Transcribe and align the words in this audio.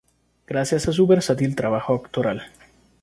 Gracias 0.47 0.87
a 0.87 0.93
su 0.93 1.05
versátil 1.05 1.55
trabajo 1.55 1.93
actoral. 1.93 2.41